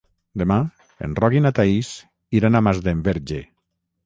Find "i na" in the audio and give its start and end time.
1.35-1.51